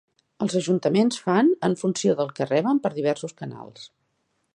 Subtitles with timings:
[0.43, 3.85] Els ajuntaments fan en funció del que reben per diversos canals.